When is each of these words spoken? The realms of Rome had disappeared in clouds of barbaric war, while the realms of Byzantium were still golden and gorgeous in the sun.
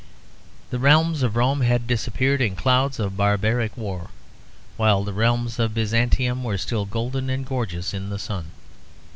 The 0.71 0.79
realms 0.79 1.21
of 1.21 1.35
Rome 1.35 1.61
had 1.61 1.85
disappeared 1.85 2.41
in 2.41 2.55
clouds 2.55 2.97
of 2.99 3.15
barbaric 3.15 3.77
war, 3.77 4.09
while 4.75 5.03
the 5.03 5.13
realms 5.13 5.59
of 5.59 5.75
Byzantium 5.75 6.43
were 6.43 6.57
still 6.57 6.85
golden 6.87 7.29
and 7.29 7.45
gorgeous 7.45 7.93
in 7.93 8.09
the 8.09 8.17
sun. 8.17 8.49